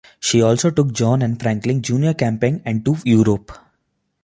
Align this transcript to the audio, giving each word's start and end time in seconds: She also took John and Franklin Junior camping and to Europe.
She 0.19 0.41
also 0.41 0.71
took 0.71 0.93
John 0.93 1.21
and 1.21 1.39
Franklin 1.39 1.83
Junior 1.83 2.15
camping 2.15 2.63
and 2.65 2.83
to 2.85 2.97
Europe. 3.05 3.51